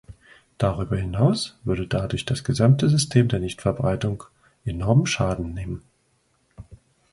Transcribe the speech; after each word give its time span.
Darüber 0.57 0.97
hinaus 0.97 1.59
würde 1.63 1.85
dadurch 1.85 2.25
das 2.25 2.43
gesamte 2.43 2.89
System 2.89 3.27
der 3.27 3.39
Nichtverbreitung 3.39 4.23
enormen 4.65 5.05
Schaden 5.05 5.53
nehmen. 5.53 5.83